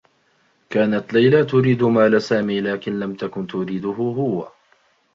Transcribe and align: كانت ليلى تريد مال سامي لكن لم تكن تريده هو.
كانت 0.69 1.13
ليلى 1.13 1.43
تريد 1.45 1.83
مال 1.83 2.21
سامي 2.21 2.61
لكن 2.61 2.99
لم 2.99 3.15
تكن 3.15 3.47
تريده 3.47 3.89
هو. 3.89 4.51